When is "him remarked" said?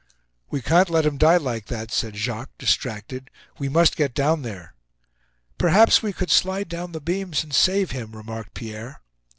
7.91-8.55